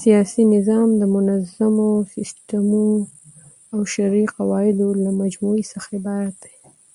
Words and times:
سیاسي 0.00 0.42
نظام 0.54 0.88
د 1.00 1.02
منظمو 1.14 1.90
سيسټمو 2.14 2.86
او 3.74 3.78
شرعي 3.92 4.26
قواعدو 4.36 4.88
له 5.04 5.10
مجموعې 5.20 5.64
څخه 5.72 5.88
عبارت 5.98 6.34
دئ. 6.42 6.54